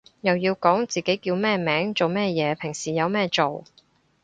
[0.21, 3.65] 又要講自己叫咩名做咩嘢平時有咩做